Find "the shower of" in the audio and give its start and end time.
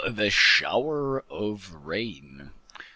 0.07-1.75